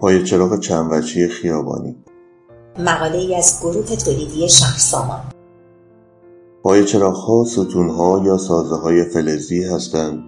[0.00, 1.96] پای چراغ چند وجهی خیابانی.
[2.78, 5.20] مقاله ای از گروه تولیدی شهرسامان.
[6.62, 10.24] پای ها ستون ها یا سازه های فلزی هستند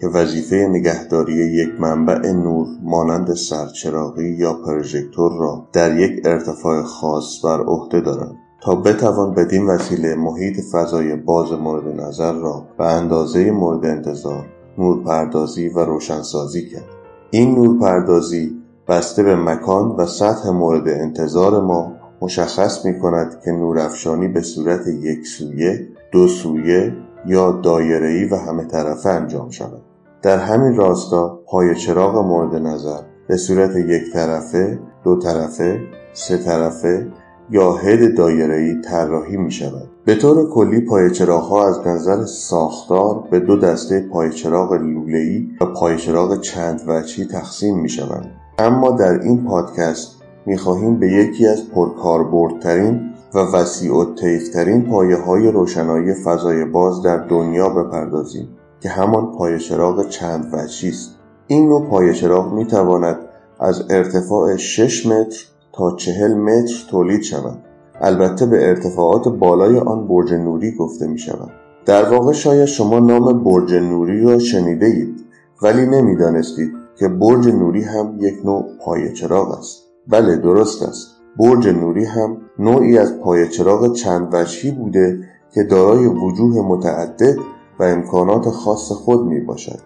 [0.00, 7.44] که وظیفه نگهداری یک منبع نور مانند سرچراغی یا پروژکتور را در یک ارتفاع خاص
[7.44, 8.36] بر عهده دارند.
[8.62, 14.46] تا بتوان بدین وسیله محیط فضای باز مورد نظر را به اندازه مورد انتظار
[14.78, 16.84] نورپردازی و روشنسازی کرد.
[17.30, 24.28] این نورپردازی بسته به مکان و سطح مورد انتظار ما مشخص می کند که نورافشانی
[24.28, 29.82] به صورت یک سویه، دو سویه یا دایره‌ای و همه طرفه انجام شود.
[30.22, 35.80] در همین راستا پای چراغ مورد نظر به صورت یک طرفه، دو طرفه،
[36.12, 37.06] سه طرفه
[37.50, 39.90] یا هد دایره‌ای طراحی می شود.
[40.04, 45.66] به طور کلی پای ها از نظر ساختار به دو دسته پای چراغ لوله‌ای و
[45.66, 48.43] پای چراغ چند وجهی تقسیم می شوند.
[48.58, 55.50] اما در این پادکست می‌خواهیم به یکی از پرکاربردترین و وسیع و تیفترین پایه های
[55.50, 58.48] روشنایی فضای باز در دنیا بپردازیم
[58.80, 61.10] که همان پای چراغ چند وجهی است.
[61.46, 63.18] این نوع پای چراغ می تواند
[63.60, 67.58] از ارتفاع 6 متر تا 40 متر تولید شود.
[68.00, 71.50] البته به ارتفاعات بالای آن برج نوری گفته می شود
[71.86, 75.24] در واقع شاید شما نام برج نوری را شنیده اید
[75.62, 79.82] ولی نمی‌دانستید که برج نوری هم یک نوع پای چراغ است.
[80.08, 81.08] بله درست است.
[81.38, 85.18] برج نوری هم نوعی از پای چراغ چند وجهی بوده
[85.54, 87.36] که دارای وجوه متعدد
[87.80, 89.78] و امکانات خاص خود می باشد.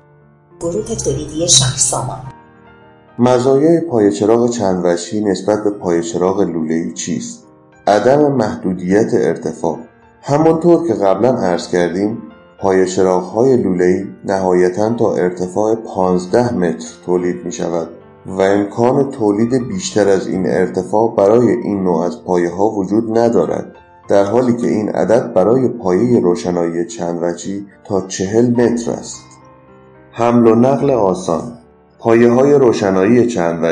[0.60, 2.18] گروه تولیدی شهرسامان.
[3.18, 7.44] مزایای پای چراغ چند وجهی نسبت به پای چراغ لوله‌ای چیست؟
[7.86, 9.78] عدم محدودیت ارتفاع.
[10.22, 12.22] همانطور که قبلا عرض کردیم
[12.60, 17.88] پای چراغ های لوله‌ای نهایتا تا ارتفاع 15 متر تولید می شود
[18.26, 22.16] و امکان تولید بیشتر از این ارتفاع برای این نوع از
[22.58, 23.76] ها وجود ندارد
[24.08, 27.36] در حالی که این عدد برای پایه روشنایی چند
[27.84, 29.24] تا چهل متر است.
[30.12, 31.52] حمل و نقل آسان
[31.98, 33.64] پایه های روشنایی چند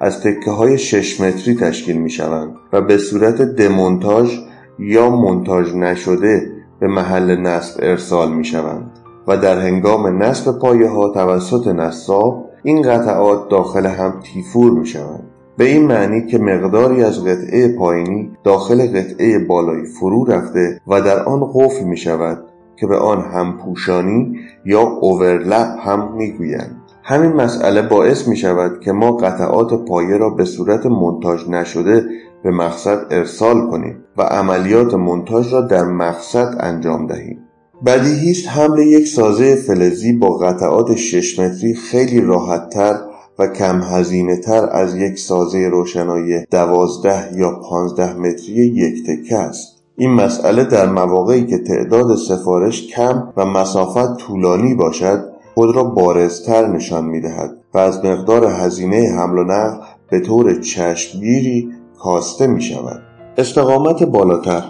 [0.00, 4.38] از تکه های شش متری تشکیل می شوند و به صورت دمونتاژ
[4.78, 8.90] یا منتاژ نشده به محل نصب ارسال می شوند
[9.28, 15.24] و در هنگام نصب پایه ها توسط نصاب این قطعات داخل هم تیفور می شوند
[15.58, 21.24] به این معنی که مقداری از قطعه پایینی داخل قطعه بالایی فرو رفته و در
[21.24, 22.44] آن قفل می شود
[22.76, 26.85] که به آن هم پوشانی یا اوورلپ هم می گویند.
[27.08, 32.04] همین مسئله باعث می شود که ما قطعات پایه را به صورت منتاج نشده
[32.42, 37.38] به مقصد ارسال کنیم و عملیات منتاج را در مقصد انجام دهیم.
[37.86, 42.94] بدیهی است حمل یک سازه فلزی با قطعات 6 متری خیلی راحتتر
[43.38, 49.82] و کم هزینه تر از یک سازه روشنایی دوازده یا پانزده متری یک تکه است
[49.96, 56.66] این مسئله در مواقعی که تعداد سفارش کم و مسافت طولانی باشد خود را بارزتر
[56.66, 59.76] نشان می دهد و از مقدار هزینه حمل و نقل
[60.10, 61.68] به طور چشمگیری
[61.98, 63.02] کاسته می شود.
[63.38, 64.62] استقامت بالاتر.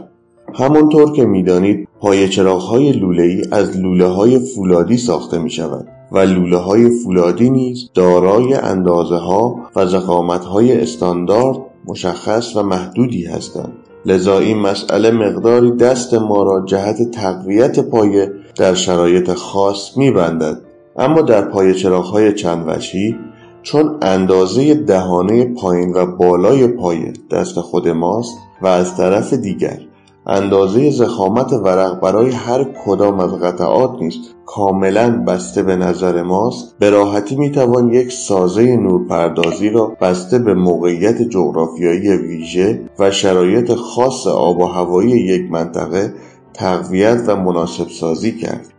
[0.55, 6.19] همانطور که می‌دانید پای های لوله ای از لوله های فولادی ساخته می شود و
[6.19, 13.73] لوله های فولادی نیز دارای اندازه ها و زخامت های استاندارد مشخص و محدودی هستند.
[14.07, 20.66] لذا این مسئله مقداری دست ما را جهت تقویت پایه در شرایط خاص میبندد.
[20.99, 23.17] اما در پای های چند وجهی
[23.63, 29.79] چون اندازه دهانه پایین و بالای پایه دست خود ماست و از طرف دیگر
[30.27, 36.91] اندازه زخامت ورق برای هر کدام از قطعات نیست کاملا بسته به نظر ماست به
[36.91, 44.59] راحتی می‌توان یک سازه نورپردازی را بسته به موقعیت جغرافیایی ویژه و شرایط خاص آب
[44.59, 46.15] و هوایی یک منطقه
[46.55, 48.76] تقویت و مناسب سازی کرد.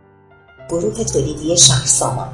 [0.68, 2.28] گروه تولیدی شهرسامان.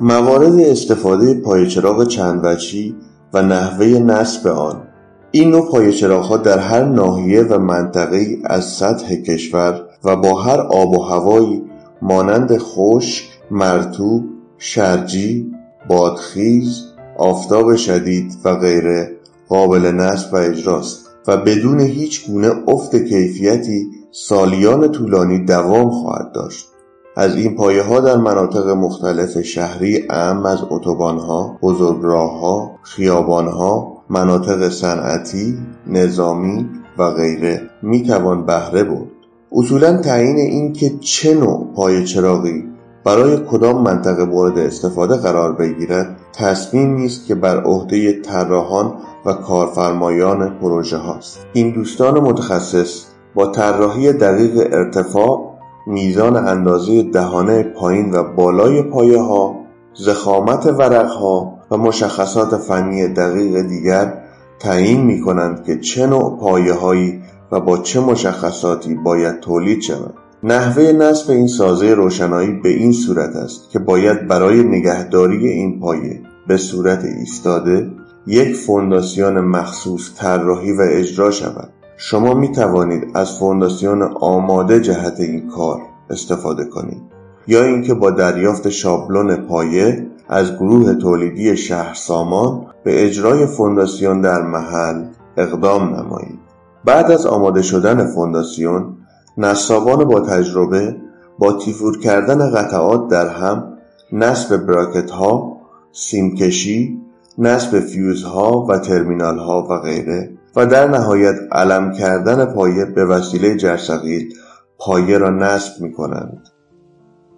[0.00, 2.94] موارد استفاده پایچراغ چند وجهی
[3.32, 4.82] و نحوه نصب آن.
[5.30, 10.98] این نوع ها در هر ناحیه و منطقه از سطح کشور و با هر آب
[10.98, 11.62] و هوایی
[12.02, 14.24] مانند خشک، مرتوب،
[14.58, 15.52] شرجی،
[15.88, 16.82] بادخیز،
[17.18, 19.16] آفتاب شدید و غیره
[19.48, 26.73] قابل نصب و اجراست و بدون هیچ گونه افت کیفیتی سالیان طولانی دوام خواهد داشت.
[27.16, 33.48] از این پایه ها در مناطق مختلف شهری اهم از اتوبان ها، بزرگراه ها، خیابان
[33.48, 36.68] ها، مناطق صنعتی، نظامی
[36.98, 39.08] و غیره می‌توان بهره برد.
[39.52, 42.64] اصولا تعیین اینکه چه نوع پای چراغی
[43.04, 48.94] برای کدام منطقه مورد استفاده قرار بگیرد تصمیم نیست که بر عهده طراحان
[49.26, 55.53] و کارفرمایان پروژه هاست این دوستان متخصص با طراحی دقیق ارتفاع
[55.86, 59.54] میزان اندازه دهانه پایین و بالای پایه ها
[59.94, 64.24] زخامت ورق ها و مشخصات فنی دقیق دیگر
[64.58, 67.22] تعیین می کنند که چه نوع پایه هایی
[67.52, 70.14] و با چه مشخصاتی باید تولید شود.
[70.42, 76.20] نحوه نصب این سازه روشنایی به این صورت است که باید برای نگهداری این پایه
[76.46, 77.90] به صورت ایستاده
[78.26, 81.70] یک فونداسیون مخصوص طراحی و اجرا شود.
[81.96, 85.80] شما می توانید از فونداسیون آماده جهت این کار
[86.10, 87.02] استفاده کنید.
[87.46, 94.42] یا اینکه با دریافت شابلون پایه از گروه تولیدی شهر سامان به اجرای فونداسیون در
[94.42, 95.04] محل
[95.36, 96.38] اقدام نمایید.
[96.84, 98.96] بعد از آماده شدن فونداسیون
[99.38, 100.96] نصابان با تجربه
[101.38, 103.78] با تیفور کردن قطعات در هم
[104.12, 105.56] نصب bracket ها
[105.92, 107.00] سیمکشی
[107.38, 113.04] نصب فیوز ها و ترمینال ها و غیره و در نهایت علم کردن پایه به
[113.04, 114.34] وسیله جرثقیل
[114.78, 116.42] پایه را نصب می کنند.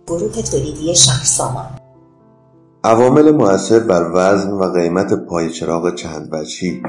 [0.06, 1.66] گروه تولیدی شهرسامان.
[2.84, 6.82] عوامل مؤثر بر وزن و قیمت پایه چراغ چند وجهی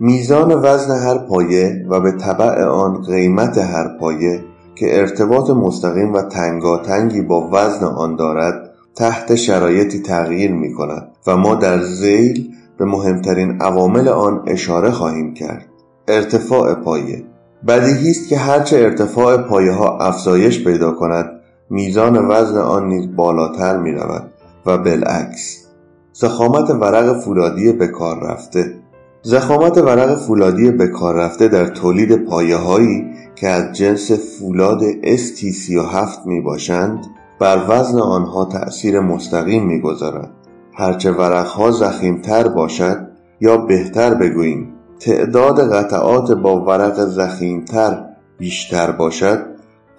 [0.00, 4.44] میزان وزن هر پایه و به طبع آن قیمت هر پایه
[4.74, 11.36] که ارتباط مستقیم و تنگاتنگی با وزن آن دارد تحت شرایطی تغییر می کند و
[11.36, 15.66] ما در زیل به مهمترین عوامل آن اشاره خواهیم کرد.
[16.08, 17.24] ارتفاع پایه.
[17.68, 21.40] بدیهی است که هرچه ارتفاع پایه ها افزایش پیدا کند
[21.70, 24.30] میزان وزن آن نیز بالاتر می رود
[24.66, 25.64] و بالعکس.
[26.12, 28.74] زخامت ورق فولادی به کار رفته.
[29.22, 36.26] زخامت ورق فولادی به کار رفته در تولید پایه هایی که از جنس فولاد ST37
[36.26, 37.06] می باشند
[37.40, 40.30] بر وزن آنها تأثیر مستقیم می گذارد.
[40.72, 43.08] هرچه ورقها زخیمتر باشد
[43.40, 44.74] یا بهتر بگوییم
[45.04, 48.04] تعداد قطعات با ورق زخیمتر
[48.38, 49.46] بیشتر باشد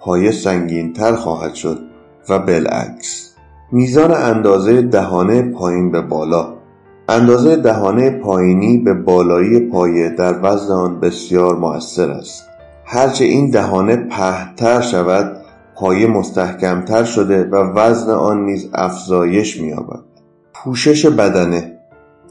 [0.00, 1.78] پایه سنگینتر خواهد شد
[2.28, 3.34] و بالعکس.
[3.72, 6.54] میزان اندازه دهانه پایین به بالا.
[7.08, 12.44] اندازه دهانه پایینی به بالایی پایه در وزن آن بسیار مؤثر است.
[12.84, 15.36] هرچه این دهانه پهتر شود
[15.74, 20.00] پایه مستحکمتر شده و وزن آن نیز افزایش مییابد.
[20.54, 21.75] پوشش بدنه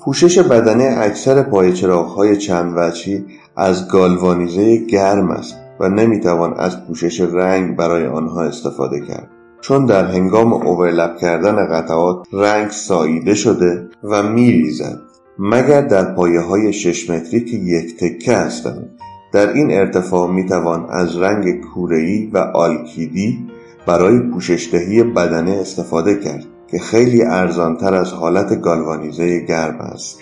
[0.06, 3.26] پوشش بدنه اکثر پایه های چند وجهی
[3.58, 9.30] از گالوانیزه گرم است و نمی‌توان از پوشش رنگ برای آنها استفاده کرد.
[9.62, 15.00] چون در هنگام اوورلپ کردن قطعات رنگ ساییده شده و میریزد
[15.40, 18.90] مگر در پایه های شش متری که یک تکه هستند.
[19.34, 23.48] در این ارتفاع می‌توان از رنگ کوره‌ای و آلکیدی
[23.86, 26.46] برای پوششدهی بدنه استفاده کرد.
[26.72, 30.20] که خیلی ارزانتر از حالت گالوانیزه گرم است.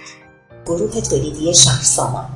[0.65, 2.25] گروه تولیدی شهرسامان